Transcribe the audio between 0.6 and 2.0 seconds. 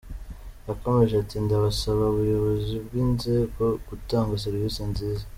Yakomeje ati “Ndabasa